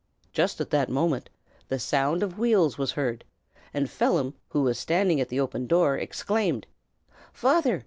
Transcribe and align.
Just 0.33 0.59
at 0.59 0.71
that 0.71 0.89
moment 0.89 1.29
the 1.67 1.77
sound 1.77 2.23
of 2.23 2.39
wheels 2.39 2.75
was 2.75 2.93
heard; 2.93 3.23
and 3.71 3.87
Phelim, 3.87 4.33
who 4.49 4.63
was 4.63 4.79
standing 4.79 5.21
at 5.21 5.29
the 5.29 5.39
open 5.39 5.67
door, 5.67 5.95
exclaimed, 5.95 6.65
"Father! 7.31 7.79